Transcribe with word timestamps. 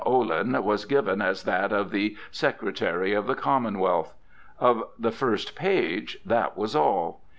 Olin" 0.03 0.63
was 0.63 0.85
given 0.85 1.21
as 1.21 1.43
that 1.43 1.71
of 1.71 1.91
the 1.91 2.17
"Secretary 2.31 3.13
of 3.13 3.27
the 3.27 3.35
Commonwealth." 3.35 4.15
Of 4.59 4.83
the 4.97 5.11
first 5.11 5.53
page 5.55 6.17
that 6.25 6.57
was 6.57 6.75
all. 6.75 7.21